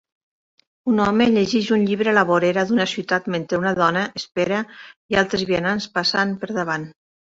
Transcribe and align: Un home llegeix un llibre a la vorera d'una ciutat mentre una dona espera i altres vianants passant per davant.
Un 0.91 1.01
home 1.03 1.25
llegeix 1.33 1.67
un 1.75 1.83
llibre 1.89 2.11
a 2.13 2.15
la 2.19 2.23
vorera 2.31 2.63
d'una 2.71 2.87
ciutat 2.93 3.29
mentre 3.35 3.59
una 3.65 3.75
dona 3.83 4.07
espera 4.21 4.63
i 5.15 5.21
altres 5.23 5.45
vianants 5.51 5.91
passant 5.99 6.33
per 6.43 6.51
davant. 6.61 6.89